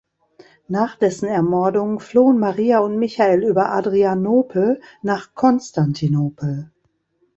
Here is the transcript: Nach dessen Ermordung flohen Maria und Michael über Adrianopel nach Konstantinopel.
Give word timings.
Nach 0.67 0.95
dessen 0.95 1.27
Ermordung 1.27 1.99
flohen 1.99 2.39
Maria 2.39 2.79
und 2.79 2.97
Michael 2.97 3.43
über 3.43 3.71
Adrianopel 3.71 4.81
nach 5.03 5.35
Konstantinopel. 5.35 6.71